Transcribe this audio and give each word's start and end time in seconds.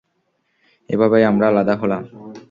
এভাবেই 0.89 1.23
আমরা 1.23 1.45
আলাদা 1.47 1.75
হলাম। 1.75 2.03